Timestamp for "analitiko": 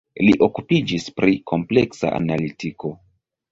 2.23-2.95